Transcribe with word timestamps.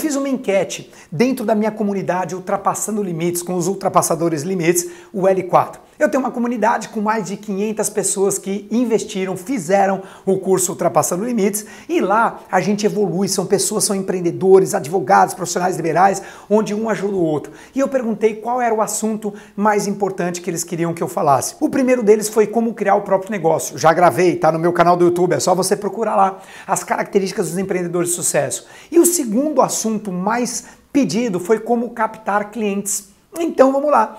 fiz 0.00 0.16
uma 0.16 0.28
enquete 0.28 0.90
dentro 1.12 1.44
da 1.44 1.54
minha 1.54 1.70
comunidade 1.70 2.34
Ultrapassando 2.34 3.02
Limites, 3.02 3.42
com 3.42 3.54
os 3.54 3.66
ultrapassadores 3.66 4.42
limites, 4.42 4.90
o 5.12 5.22
L4. 5.22 5.89
Eu 6.00 6.08
tenho 6.08 6.24
uma 6.24 6.30
comunidade 6.30 6.88
com 6.88 7.02
mais 7.02 7.26
de 7.26 7.36
500 7.36 7.90
pessoas 7.90 8.38
que 8.38 8.66
investiram, 8.70 9.36
fizeram 9.36 10.02
o 10.24 10.38
curso 10.38 10.72
Ultrapassando 10.72 11.26
Limites 11.26 11.66
e 11.86 12.00
lá 12.00 12.40
a 12.50 12.58
gente 12.58 12.86
evolui, 12.86 13.28
são 13.28 13.44
pessoas, 13.44 13.84
são 13.84 13.94
empreendedores, 13.94 14.74
advogados, 14.74 15.34
profissionais 15.34 15.76
liberais, 15.76 16.22
onde 16.48 16.74
um 16.74 16.88
ajuda 16.88 17.14
o 17.14 17.22
outro. 17.22 17.52
E 17.74 17.80
eu 17.80 17.86
perguntei 17.86 18.36
qual 18.36 18.62
era 18.62 18.74
o 18.74 18.80
assunto 18.80 19.34
mais 19.54 19.86
importante 19.86 20.40
que 20.40 20.48
eles 20.48 20.64
queriam 20.64 20.94
que 20.94 21.02
eu 21.02 21.08
falasse. 21.08 21.54
O 21.60 21.68
primeiro 21.68 22.02
deles 22.02 22.30
foi 22.30 22.46
como 22.46 22.72
criar 22.72 22.94
o 22.94 23.02
próprio 23.02 23.30
negócio. 23.30 23.76
Já 23.76 23.92
gravei, 23.92 24.36
tá 24.36 24.50
no 24.50 24.58
meu 24.58 24.72
canal 24.72 24.96
do 24.96 25.04
YouTube, 25.04 25.34
é 25.34 25.38
só 25.38 25.54
você 25.54 25.76
procurar 25.76 26.16
lá 26.16 26.38
as 26.66 26.82
características 26.82 27.50
dos 27.50 27.58
empreendedores 27.58 28.08
de 28.08 28.14
sucesso. 28.14 28.66
E 28.90 28.98
o 28.98 29.04
segundo 29.04 29.60
assunto 29.60 30.10
mais 30.10 30.64
pedido 30.90 31.38
foi 31.38 31.60
como 31.60 31.90
captar 31.90 32.50
clientes. 32.50 33.10
Então 33.38 33.70
vamos 33.70 33.90
lá. 33.90 34.16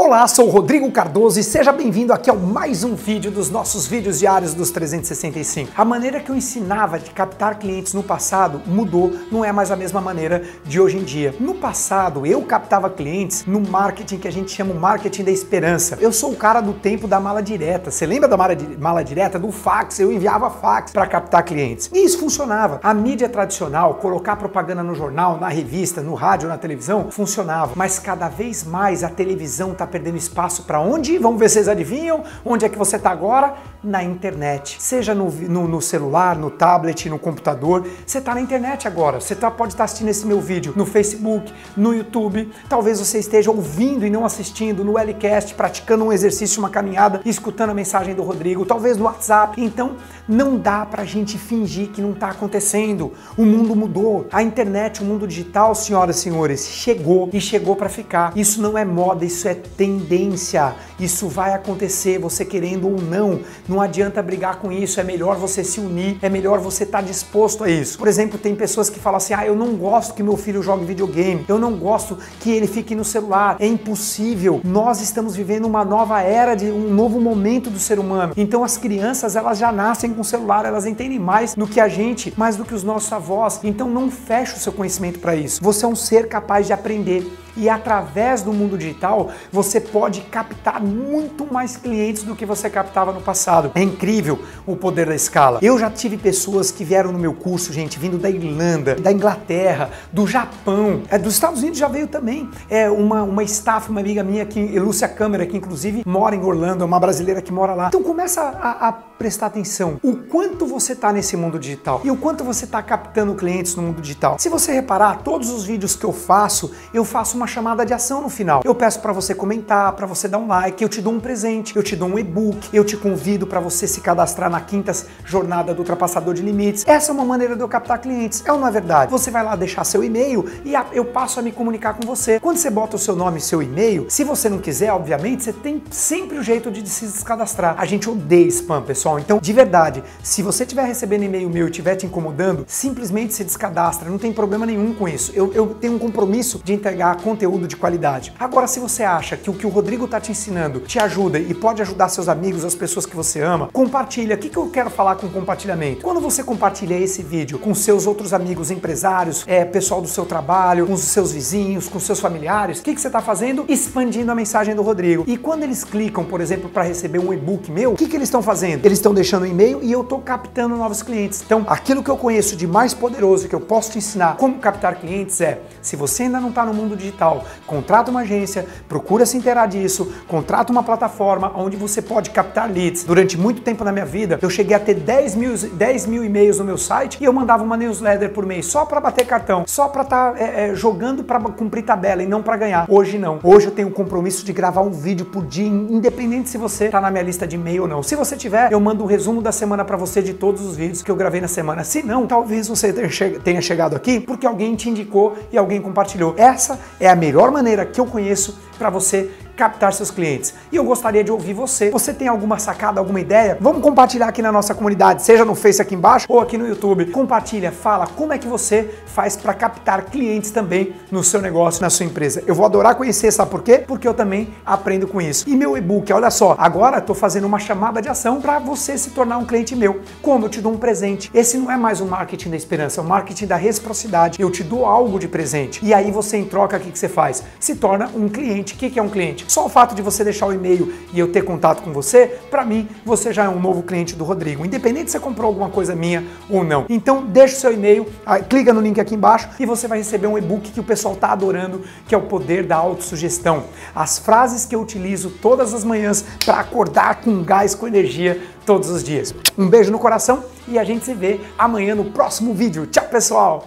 Olá, 0.00 0.28
sou 0.28 0.48
Rodrigo 0.48 0.92
Cardoso 0.92 1.40
e 1.40 1.42
seja 1.42 1.72
bem-vindo 1.72 2.12
aqui 2.12 2.30
ao 2.30 2.36
mais 2.36 2.84
um 2.84 2.94
vídeo 2.94 3.32
dos 3.32 3.50
nossos 3.50 3.88
vídeos 3.88 4.20
diários 4.20 4.54
dos 4.54 4.70
365. 4.70 5.72
A 5.76 5.84
maneira 5.84 6.20
que 6.20 6.30
eu 6.30 6.36
ensinava 6.36 7.00
de 7.00 7.10
captar 7.10 7.58
clientes 7.58 7.92
no 7.94 8.02
passado 8.04 8.62
mudou, 8.64 9.12
não 9.32 9.44
é 9.44 9.50
mais 9.50 9.72
a 9.72 9.76
mesma 9.76 10.00
maneira 10.00 10.44
de 10.64 10.80
hoje 10.80 10.98
em 10.98 11.02
dia. 11.02 11.34
No 11.40 11.56
passado, 11.56 12.24
eu 12.24 12.40
captava 12.42 12.88
clientes 12.88 13.44
no 13.44 13.60
marketing 13.60 14.18
que 14.18 14.28
a 14.28 14.30
gente 14.30 14.52
chama 14.52 14.72
o 14.72 14.78
marketing 14.78 15.24
da 15.24 15.32
esperança. 15.32 15.98
Eu 16.00 16.12
sou 16.12 16.30
o 16.30 16.36
cara 16.36 16.60
do 16.60 16.74
tempo 16.74 17.08
da 17.08 17.18
mala 17.18 17.42
direta. 17.42 17.90
Você 17.90 18.06
lembra 18.06 18.28
da 18.28 18.36
mala, 18.36 18.56
mala 18.78 19.02
direta? 19.02 19.36
Do 19.36 19.50
fax, 19.50 19.98
eu 19.98 20.12
enviava 20.12 20.48
fax 20.48 20.92
para 20.92 21.08
captar 21.08 21.42
clientes. 21.42 21.90
E 21.92 22.04
isso 22.04 22.20
funcionava. 22.20 22.78
A 22.84 22.94
mídia 22.94 23.28
tradicional, 23.28 23.94
colocar 23.96 24.36
propaganda 24.36 24.84
no 24.84 24.94
jornal, 24.94 25.40
na 25.40 25.48
revista, 25.48 26.00
no 26.00 26.14
rádio, 26.14 26.48
na 26.48 26.56
televisão, 26.56 27.10
funcionava. 27.10 27.72
Mas 27.74 27.98
cada 27.98 28.28
vez 28.28 28.62
mais 28.62 29.02
a 29.02 29.08
televisão 29.08 29.72
está 29.72 29.87
perdendo 29.88 30.16
espaço 30.16 30.62
para 30.62 30.80
onde? 30.80 31.18
Vamos 31.18 31.40
ver 31.40 31.48
se 31.48 31.54
vocês 31.54 31.68
adivinham 31.68 32.22
onde 32.44 32.64
é 32.64 32.68
que 32.68 32.78
você 32.78 32.96
está 32.96 33.10
agora? 33.10 33.54
Na 33.82 34.02
internet. 34.02 34.76
Seja 34.80 35.14
no, 35.14 35.30
no, 35.30 35.68
no, 35.68 35.80
celular, 35.80 36.36
no 36.36 36.50
tablet, 36.50 37.08
no 37.08 37.18
computador. 37.18 37.86
Você 38.04 38.18
está 38.18 38.34
na 38.34 38.40
internet 38.40 38.88
agora. 38.88 39.20
Você 39.20 39.34
tá, 39.34 39.50
pode 39.50 39.72
estar 39.72 39.82
tá 39.82 39.84
assistindo 39.84 40.08
esse 40.08 40.26
meu 40.26 40.40
vídeo 40.40 40.72
no 40.76 40.84
Facebook, 40.84 41.52
no 41.76 41.94
YouTube. 41.94 42.50
Talvez 42.68 42.98
você 42.98 43.18
esteja 43.18 43.50
ouvindo 43.50 44.04
e 44.04 44.10
não 44.10 44.24
assistindo 44.24 44.84
no 44.84 44.98
Lcast, 44.98 45.54
praticando 45.54 46.04
um 46.04 46.12
exercício, 46.12 46.58
uma 46.58 46.70
caminhada, 46.70 47.20
escutando 47.24 47.70
a 47.70 47.74
mensagem 47.74 48.14
do 48.14 48.22
Rodrigo. 48.22 48.66
Talvez 48.66 48.96
no 48.96 49.04
WhatsApp. 49.04 49.62
Então, 49.62 49.96
não 50.28 50.56
dá 50.56 50.84
para 50.84 51.02
a 51.02 51.06
gente 51.06 51.38
fingir 51.38 51.88
que 51.88 52.02
não 52.02 52.12
está 52.12 52.30
acontecendo. 52.30 53.12
O 53.36 53.44
mundo 53.44 53.74
mudou. 53.74 54.26
A 54.32 54.42
internet, 54.42 55.02
o 55.02 55.04
mundo 55.04 55.26
digital, 55.26 55.74
senhoras 55.74 56.16
e 56.16 56.20
senhores, 56.20 56.66
chegou 56.66 57.30
e 57.32 57.40
chegou 57.40 57.76
para 57.76 57.88
ficar. 57.88 58.32
Isso 58.36 58.60
não 58.60 58.76
é 58.76 58.84
moda, 58.84 59.24
isso 59.24 59.48
é 59.48 59.54
tendência. 59.78 60.74
Isso 60.98 61.28
vai 61.28 61.54
acontecer, 61.54 62.18
você 62.18 62.44
querendo 62.44 62.88
ou 62.88 63.00
não. 63.00 63.40
Não 63.68 63.80
adianta 63.80 64.20
brigar 64.20 64.56
com 64.56 64.72
isso, 64.72 65.00
é 65.00 65.04
melhor 65.04 65.36
você 65.36 65.62
se 65.62 65.78
unir, 65.78 66.18
é 66.20 66.28
melhor 66.28 66.58
você 66.58 66.82
estar 66.82 66.98
tá 66.98 67.06
disposto 67.06 67.62
a 67.62 67.70
isso. 67.70 67.96
Por 67.96 68.08
exemplo, 68.08 68.36
tem 68.36 68.56
pessoas 68.56 68.90
que 68.90 68.98
falam 68.98 69.18
assim: 69.18 69.32
ah, 69.32 69.46
eu 69.46 69.54
não 69.54 69.76
gosto 69.76 70.14
que 70.14 70.22
meu 70.22 70.36
filho 70.36 70.60
jogue 70.60 70.84
videogame, 70.84 71.44
eu 71.46 71.58
não 71.58 71.76
gosto 71.76 72.18
que 72.40 72.50
ele 72.50 72.66
fique 72.66 72.94
no 72.96 73.04
celular, 73.04 73.56
é 73.60 73.66
impossível. 73.66 74.60
Nós 74.64 75.00
estamos 75.00 75.36
vivendo 75.36 75.66
uma 75.66 75.84
nova 75.84 76.20
era, 76.20 76.56
de 76.56 76.66
um 76.66 76.92
novo 76.92 77.20
momento 77.20 77.70
do 77.70 77.78
ser 77.78 78.00
humano. 78.00 78.32
Então 78.36 78.64
as 78.64 78.76
crianças, 78.76 79.36
elas 79.36 79.58
já 79.58 79.70
nascem 79.70 80.12
com 80.12 80.24
celular, 80.24 80.64
elas 80.64 80.86
entendem 80.86 81.20
mais 81.20 81.54
do 81.54 81.68
que 81.68 81.78
a 81.78 81.86
gente, 81.86 82.34
mais 82.36 82.56
do 82.56 82.64
que 82.64 82.74
os 82.74 82.82
nossos 82.82 83.12
avós. 83.12 83.60
Então 83.62 83.88
não 83.88 84.10
feche 84.10 84.54
o 84.54 84.58
seu 84.58 84.72
conhecimento 84.72 85.20
para 85.20 85.36
isso. 85.36 85.62
Você 85.62 85.84
é 85.84 85.88
um 85.88 85.94
ser 85.94 86.26
capaz 86.26 86.66
de 86.66 86.72
aprender 86.72 87.24
e 87.58 87.68
através 87.68 88.42
do 88.42 88.52
mundo 88.52 88.78
digital 88.78 89.30
você 89.52 89.80
pode 89.80 90.22
captar 90.22 90.80
muito 90.80 91.52
mais 91.52 91.76
clientes 91.76 92.22
do 92.22 92.34
que 92.34 92.46
você 92.46 92.70
captava 92.70 93.12
no 93.12 93.20
passado. 93.20 93.72
É 93.74 93.82
incrível 93.82 94.38
o 94.66 94.76
poder 94.76 95.06
da 95.06 95.14
escala. 95.14 95.58
Eu 95.60 95.78
já 95.78 95.90
tive 95.90 96.16
pessoas 96.16 96.70
que 96.70 96.84
vieram 96.84 97.12
no 97.12 97.18
meu 97.18 97.34
curso, 97.34 97.72
gente, 97.72 97.98
vindo 97.98 98.16
da 98.16 98.30
Irlanda, 98.30 98.94
da 98.94 99.12
Inglaterra, 99.12 99.90
do 100.12 100.26
Japão, 100.26 101.02
é, 101.10 101.18
dos 101.18 101.34
Estados 101.34 101.60
Unidos 101.60 101.78
já 101.78 101.88
veio 101.88 102.06
também. 102.06 102.48
É 102.70 102.88
uma, 102.88 103.22
uma 103.22 103.42
staff, 103.42 103.90
uma 103.90 104.00
amiga 104.00 104.22
minha, 104.22 104.46
que, 104.46 104.78
Lúcia 104.78 105.08
Câmara, 105.08 105.44
que 105.46 105.56
inclusive 105.56 106.02
mora 106.06 106.34
em 106.34 106.42
Orlando, 106.42 106.84
é 106.84 106.86
uma 106.86 107.00
brasileira 107.00 107.42
que 107.42 107.52
mora 107.52 107.74
lá. 107.74 107.88
Então 107.88 108.02
começa 108.02 108.40
a, 108.40 108.88
a 108.88 108.92
prestar 108.92 109.46
atenção 109.46 109.98
o 110.02 110.16
quanto 110.16 110.64
você 110.64 110.92
está 110.92 111.12
nesse 111.12 111.36
mundo 111.36 111.58
digital 111.58 112.00
e 112.04 112.10
o 112.10 112.16
quanto 112.16 112.44
você 112.44 112.64
está 112.64 112.80
captando 112.82 113.34
clientes 113.34 113.74
no 113.74 113.82
mundo 113.82 114.00
digital. 114.00 114.38
Se 114.38 114.48
você 114.48 114.72
reparar, 114.72 115.22
todos 115.22 115.50
os 115.50 115.64
vídeos 115.64 115.96
que 115.96 116.04
eu 116.04 116.12
faço, 116.12 116.72
eu 116.94 117.04
faço 117.04 117.36
uma 117.36 117.47
chamada 117.48 117.84
de 117.84 117.92
ação 117.92 118.20
no 118.22 118.28
final. 118.28 118.62
Eu 118.64 118.74
peço 118.74 119.00
para 119.00 119.12
você 119.12 119.34
comentar, 119.34 119.92
para 119.92 120.06
você 120.06 120.28
dar 120.28 120.38
um 120.38 120.46
like, 120.46 120.82
eu 120.82 120.88
te 120.88 121.00
dou 121.00 121.12
um 121.12 121.18
presente, 121.18 121.74
eu 121.74 121.82
te 121.82 121.96
dou 121.96 122.08
um 122.08 122.18
e-book, 122.18 122.68
eu 122.72 122.84
te 122.84 122.96
convido 122.96 123.46
para 123.46 123.58
você 123.58 123.86
se 123.86 124.00
cadastrar 124.00 124.48
na 124.48 124.60
quinta 124.60 124.92
jornada 125.24 125.74
do 125.74 125.80
ultrapassador 125.80 126.34
de 126.34 126.42
limites. 126.42 126.84
Essa 126.86 127.10
é 127.10 127.14
uma 127.14 127.24
maneira 127.24 127.56
de 127.56 127.62
eu 127.62 127.68
captar 127.68 127.98
clientes. 127.98 128.44
É 128.46 128.52
ou 128.52 128.60
não 128.60 128.68
é 128.68 128.70
verdade? 128.70 129.10
Você 129.10 129.30
vai 129.30 129.42
lá 129.42 129.56
deixar 129.56 129.84
seu 129.84 130.04
e-mail 130.04 130.44
e 130.64 130.74
eu 130.92 131.04
passo 131.04 131.40
a 131.40 131.42
me 131.42 131.50
comunicar 131.50 131.94
com 131.94 132.06
você. 132.06 132.38
Quando 132.38 132.58
você 132.58 132.70
bota 132.70 132.96
o 132.96 132.98
seu 132.98 133.16
nome 133.16 133.38
e 133.38 133.40
seu 133.40 133.62
e-mail, 133.62 134.06
se 134.08 134.22
você 134.22 134.48
não 134.48 134.58
quiser, 134.58 134.92
obviamente, 134.92 135.42
você 135.42 135.52
tem 135.52 135.82
sempre 135.90 136.38
o 136.38 136.42
jeito 136.42 136.70
de 136.70 136.88
se 136.88 137.06
descadastrar. 137.06 137.74
A 137.78 137.84
gente 137.84 138.08
odeia 138.08 138.46
spam, 138.48 138.82
pessoal. 138.82 139.18
Então, 139.18 139.38
de 139.40 139.52
verdade, 139.52 140.04
se 140.22 140.42
você 140.42 140.64
estiver 140.64 140.84
recebendo 140.84 141.24
e-mail 141.24 141.48
meu 141.50 141.66
e 141.66 141.70
estiver 141.70 141.96
te 141.96 142.06
incomodando, 142.06 142.64
simplesmente 142.68 143.34
se 143.34 143.42
descadastra. 143.42 144.08
Não 144.08 144.18
tem 144.18 144.32
problema 144.32 144.64
nenhum 144.64 144.94
com 144.94 145.08
isso. 145.08 145.32
Eu, 145.34 145.52
eu 145.52 145.74
tenho 145.80 145.94
um 145.94 145.98
compromisso 145.98 146.60
de 146.64 146.72
entregar 146.72 147.16
conteúdo 147.16 147.37
conteúdo 147.38 147.68
de 147.68 147.76
qualidade. 147.76 148.32
Agora, 148.36 148.66
se 148.66 148.80
você 148.80 149.04
acha 149.04 149.36
que 149.36 149.48
o 149.48 149.54
que 149.54 149.64
o 149.64 149.68
Rodrigo 149.68 150.06
está 150.06 150.20
te 150.20 150.32
ensinando 150.32 150.80
te 150.80 150.98
ajuda 150.98 151.38
e 151.38 151.54
pode 151.54 151.80
ajudar 151.80 152.08
seus 152.08 152.28
amigos, 152.28 152.64
as 152.64 152.74
pessoas 152.74 153.06
que 153.06 153.14
você 153.14 153.40
ama, 153.40 153.68
compartilha. 153.72 154.34
O 154.34 154.38
que, 154.38 154.48
que 154.48 154.56
eu 154.56 154.68
quero 154.70 154.90
falar 154.90 155.14
com 155.14 155.28
compartilhamento? 155.28 156.02
Quando 156.02 156.20
você 156.20 156.42
compartilha 156.42 156.98
esse 156.98 157.22
vídeo 157.22 157.56
com 157.60 157.72
seus 157.76 158.08
outros 158.08 158.34
amigos, 158.34 158.72
empresários, 158.72 159.44
é, 159.46 159.64
pessoal 159.64 160.02
do 160.02 160.08
seu 160.08 160.26
trabalho, 160.26 160.88
com 160.88 160.94
os 160.94 161.02
seus 161.02 161.30
vizinhos, 161.30 161.88
com 161.88 162.00
seus 162.00 162.18
familiares, 162.18 162.80
o 162.80 162.82
que, 162.82 162.92
que 162.92 163.00
você 163.00 163.06
está 163.06 163.20
fazendo? 163.20 163.64
Expandindo 163.68 164.32
a 164.32 164.34
mensagem 164.34 164.74
do 164.74 164.82
Rodrigo. 164.82 165.22
E 165.28 165.36
quando 165.36 165.62
eles 165.62 165.84
clicam, 165.84 166.24
por 166.24 166.40
exemplo, 166.40 166.68
para 166.68 166.82
receber 166.82 167.20
um 167.20 167.32
e-book 167.32 167.70
meu, 167.70 167.92
o 167.92 167.96
que, 167.96 168.08
que 168.08 168.16
eles 168.16 168.26
estão 168.26 168.42
fazendo? 168.42 168.84
Eles 168.84 168.98
estão 168.98 169.14
deixando 169.14 169.44
um 169.44 169.46
e-mail 169.46 169.78
e 169.80 169.92
eu 169.92 170.00
estou 170.00 170.20
captando 170.20 170.74
novos 170.74 171.04
clientes. 171.04 171.40
Então, 171.46 171.64
aquilo 171.68 172.02
que 172.02 172.10
eu 172.10 172.16
conheço 172.16 172.56
de 172.56 172.66
mais 172.66 172.94
poderoso 172.94 173.48
que 173.48 173.54
eu 173.54 173.60
posso 173.60 173.92
te 173.92 173.98
ensinar 173.98 174.36
como 174.36 174.58
captar 174.58 174.96
clientes 174.96 175.40
é: 175.40 175.60
se 175.80 175.94
você 175.94 176.24
ainda 176.24 176.40
não 176.40 176.48
está 176.48 176.64
no 176.64 176.74
mundo 176.74 176.96
digital, 176.96 177.27
contrata 177.66 178.10
uma 178.10 178.20
agência, 178.20 178.66
procura 178.88 179.26
se 179.26 179.36
inteirar 179.36 179.66
disso, 179.66 180.12
contrata 180.26 180.72
uma 180.72 180.82
plataforma 180.82 181.52
onde 181.54 181.76
você 181.76 182.00
pode 182.00 182.30
captar 182.30 182.70
leads. 182.70 183.04
Durante 183.04 183.38
muito 183.38 183.62
tempo 183.62 183.84
na 183.84 183.92
minha 183.92 184.04
vida, 184.04 184.38
eu 184.40 184.50
cheguei 184.50 184.76
a 184.76 184.80
ter 184.80 184.94
10 184.94 185.34
mil, 185.34 185.56
10 185.56 186.06
mil 186.06 186.24
e-mails 186.24 186.58
no 186.58 186.64
meu 186.64 186.78
site 186.78 187.18
e 187.20 187.24
eu 187.24 187.32
mandava 187.32 187.62
uma 187.62 187.76
newsletter 187.76 188.30
por 188.30 188.44
mês 188.46 188.66
só 188.66 188.84
para 188.84 189.00
bater 189.00 189.26
cartão, 189.26 189.64
só 189.66 189.88
para 189.88 190.02
estar 190.02 190.32
tá, 190.32 190.38
é, 190.38 190.70
é, 190.70 190.74
jogando 190.74 191.24
para 191.24 191.40
cumprir 191.40 191.82
tabela 191.82 192.22
e 192.22 192.26
não 192.26 192.42
para 192.42 192.56
ganhar. 192.56 192.86
Hoje 192.88 193.18
não. 193.18 193.38
Hoje 193.42 193.66
eu 193.66 193.72
tenho 193.72 193.88
o 193.88 193.92
compromisso 193.92 194.44
de 194.44 194.52
gravar 194.52 194.82
um 194.82 194.90
vídeo 194.90 195.26
por 195.26 195.44
dia, 195.44 195.66
independente 195.66 196.48
se 196.48 196.58
você 196.58 196.86
está 196.86 197.00
na 197.00 197.10
minha 197.10 197.22
lista 197.22 197.46
de 197.46 197.56
e-mail 197.56 197.82
ou 197.82 197.88
não. 197.88 198.02
Se 198.02 198.14
você 198.14 198.36
tiver, 198.36 198.72
eu 198.72 198.80
mando 198.80 199.02
um 199.04 199.06
resumo 199.06 199.42
da 199.42 199.52
semana 199.52 199.84
para 199.84 199.96
você 199.96 200.22
de 200.22 200.34
todos 200.34 200.62
os 200.62 200.76
vídeos 200.76 201.02
que 201.02 201.10
eu 201.10 201.16
gravei 201.16 201.40
na 201.40 201.48
semana. 201.48 201.84
Se 201.84 202.02
não, 202.02 202.26
talvez 202.26 202.68
você 202.68 202.92
tenha 202.92 203.60
chegado 203.60 203.96
aqui 203.96 204.20
porque 204.20 204.46
alguém 204.46 204.74
te 204.74 204.88
indicou 204.88 205.36
e 205.52 205.58
alguém 205.58 205.80
compartilhou. 205.80 206.34
Essa 206.36 206.78
é 207.00 207.07
a 207.08 207.16
melhor 207.16 207.50
maneira 207.50 207.86
que 207.86 208.00
eu 208.00 208.06
conheço 208.06 208.58
para 208.78 208.90
você 208.90 209.30
captar 209.58 209.92
seus 209.92 210.12
clientes. 210.12 210.54
E 210.70 210.76
eu 210.76 210.84
gostaria 210.84 211.24
de 211.24 211.32
ouvir 211.32 211.52
você. 211.52 211.90
Você 211.90 212.14
tem 212.14 212.28
alguma 212.28 212.60
sacada, 212.60 213.00
alguma 213.00 213.20
ideia? 213.20 213.58
Vamos 213.60 213.82
compartilhar 213.82 214.28
aqui 214.28 214.40
na 214.40 214.52
nossa 214.52 214.72
comunidade, 214.72 215.24
seja 215.24 215.44
no 215.44 215.56
Face 215.56 215.82
aqui 215.82 215.96
embaixo 215.96 216.26
ou 216.28 216.38
aqui 216.38 216.56
no 216.56 216.66
YouTube. 216.66 217.06
Compartilha, 217.06 217.72
fala 217.72 218.06
como 218.06 218.32
é 218.32 218.38
que 218.38 218.46
você 218.46 218.88
faz 219.06 219.36
para 219.36 219.52
captar 219.52 220.04
clientes 220.04 220.52
também 220.52 220.94
no 221.10 221.24
seu 221.24 221.42
negócio, 221.42 221.82
na 221.82 221.90
sua 221.90 222.06
empresa. 222.06 222.44
Eu 222.46 222.54
vou 222.54 222.64
adorar 222.64 222.94
conhecer, 222.94 223.32
sabe 223.32 223.50
por 223.50 223.62
quê? 223.62 223.82
Porque 223.84 224.06
eu 224.06 224.14
também 224.14 224.54
aprendo 224.64 225.08
com 225.08 225.20
isso. 225.20 225.44
E 225.48 225.56
meu 225.56 225.76
e-book, 225.76 226.12
olha 226.12 226.30
só, 226.30 226.54
agora 226.56 226.98
estou 226.98 227.16
fazendo 227.16 227.44
uma 227.44 227.58
chamada 227.58 228.00
de 228.00 228.08
ação 228.08 228.40
para 228.40 228.60
você 228.60 228.96
se 228.96 229.10
tornar 229.10 229.38
um 229.38 229.44
cliente 229.44 229.74
meu. 229.74 230.00
Como 230.22 230.44
eu 230.46 230.48
te 230.48 230.60
dou 230.60 230.72
um 230.72 230.78
presente. 230.78 231.30
Esse 231.34 231.58
não 231.58 231.68
é 231.68 231.76
mais 231.76 232.00
o 232.00 232.06
marketing 232.06 232.50
da 232.50 232.56
esperança, 232.56 233.00
é 233.00 233.04
o 233.04 233.06
marketing 233.06 233.46
da 233.46 233.56
reciprocidade. 233.56 234.40
Eu 234.40 234.52
te 234.52 234.62
dou 234.62 234.86
algo 234.86 235.18
de 235.18 235.26
presente. 235.26 235.84
E 235.84 235.92
aí 235.92 236.12
você 236.12 236.36
em 236.36 236.44
troca, 236.44 236.76
o 236.76 236.80
que, 236.80 236.92
que 236.92 236.98
você 236.98 237.08
faz? 237.08 237.42
Se 237.58 237.74
torna 237.74 238.08
um 238.14 238.28
cliente. 238.28 238.74
O 238.74 238.76
que, 238.76 238.88
que 238.88 239.00
é 239.00 239.02
um 239.02 239.08
cliente? 239.08 239.47
Só 239.48 239.64
o 239.64 239.68
fato 239.68 239.94
de 239.94 240.02
você 240.02 240.22
deixar 240.22 240.46
o 240.46 240.52
e-mail 240.52 240.92
e 241.10 241.18
eu 241.18 241.32
ter 241.32 241.42
contato 241.42 241.82
com 241.82 241.90
você, 241.90 242.38
para 242.50 242.66
mim, 242.66 242.86
você 243.02 243.32
já 243.32 243.44
é 243.44 243.48
um 243.48 243.58
novo 243.58 243.82
cliente 243.82 244.14
do 244.14 244.22
Rodrigo, 244.22 244.64
independente 244.64 245.10
se 245.10 245.12
você 245.12 245.20
comprou 245.20 245.48
alguma 245.48 245.70
coisa 245.70 245.96
minha 245.96 246.22
ou 246.50 246.62
não. 246.62 246.84
Então, 246.90 247.24
deixa 247.24 247.56
o 247.56 247.58
seu 247.58 247.72
e-mail, 247.72 248.06
ah, 248.26 248.38
clica 248.40 248.74
no 248.74 248.80
link 248.82 249.00
aqui 249.00 249.14
embaixo 249.14 249.48
e 249.58 249.64
você 249.64 249.88
vai 249.88 249.98
receber 249.98 250.26
um 250.26 250.36
e-book 250.36 250.70
que 250.70 250.78
o 250.78 250.84
pessoal 250.84 251.16
tá 251.16 251.32
adorando, 251.32 251.82
que 252.06 252.14
é 252.14 252.18
o 252.18 252.26
poder 252.26 252.66
da 252.66 252.76
autossugestão. 252.76 253.64
As 253.94 254.18
frases 254.18 254.66
que 254.66 254.74
eu 254.74 254.82
utilizo 254.82 255.30
todas 255.30 255.72
as 255.72 255.82
manhãs 255.82 256.22
para 256.44 256.60
acordar 256.60 257.22
com 257.22 257.42
gás, 257.42 257.74
com 257.74 257.88
energia 257.88 258.38
todos 258.66 258.90
os 258.90 259.02
dias. 259.02 259.34
Um 259.56 259.66
beijo 259.66 259.90
no 259.90 259.98
coração 259.98 260.44
e 260.66 260.78
a 260.78 260.84
gente 260.84 261.06
se 261.06 261.14
vê 261.14 261.40
amanhã 261.56 261.94
no 261.94 262.12
próximo 262.12 262.52
vídeo. 262.52 262.86
Tchau, 262.86 263.08
pessoal! 263.08 263.66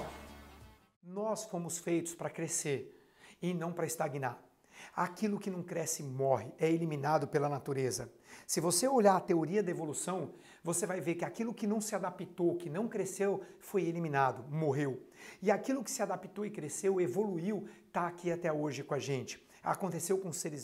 Nós 1.04 1.44
fomos 1.45 1.80
feitos 1.80 2.13
para 2.13 2.30
crescer 2.30 2.95
e 3.42 3.51
não 3.51 3.72
para 3.72 3.88
estagnar. 3.88 4.50
Aquilo 4.95 5.39
que 5.39 5.50
não 5.50 5.63
cresce 5.63 6.04
morre, 6.04 6.51
é 6.60 6.69
eliminado 6.69 7.28
pela 7.28 7.48
natureza. 7.48 8.12
Se 8.45 8.60
você 8.60 8.88
olhar 8.88 9.16
a 9.16 9.22
teoria 9.22 9.63
da 9.63 9.72
evolução, 9.72 10.33
você 10.62 10.86
vai 10.86 11.00
ver 11.00 11.16
que 11.16 11.24
aquilo 11.24 11.54
que 11.54 11.66
não 11.66 11.80
se 11.80 11.95
adaptou, 11.95 12.57
que 12.57 12.69
não 12.69 12.88
cresceu, 12.88 13.42
foi 13.60 13.83
eliminado, 13.83 14.44
morreu. 14.50 15.01
E 15.42 15.50
aquilo 15.50 15.83
que 15.83 15.92
se 15.92 16.01
adaptou 16.01 16.45
e 16.45 16.51
cresceu, 16.51 17.00
evoluiu, 17.00 17.66
está 17.88 18.07
aqui 18.07 18.30
até 18.30 18.51
hoje 18.51 18.83
com 18.83 18.94
a 18.94 19.00
gente. 19.00 19.42
Aconteceu 19.63 20.18
com 20.18 20.33
seres 20.33 20.60